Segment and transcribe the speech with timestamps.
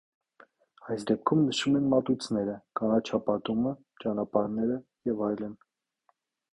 [0.93, 5.57] Այս դեպքում նշվում են մատույցները, կանաչապատումը, ճանապարհները և այլն։